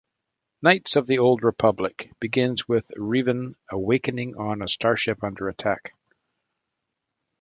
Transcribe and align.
"Knights 0.63 0.95
of 0.95 1.05
the 1.05 1.19
Old 1.19 1.43
Republic" 1.43 2.09
begins 2.19 2.67
with 2.67 2.87
Revan 2.97 3.53
awaking 3.69 4.35
on 4.35 4.63
a 4.63 4.67
starship 4.67 5.23
under 5.23 5.47
attack. 5.47 5.93